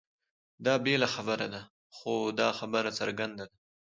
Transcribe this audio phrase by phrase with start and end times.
[0.65, 1.61] دا بېله خبره ده؛
[1.95, 3.55] خو دا خبره څرګنده ده،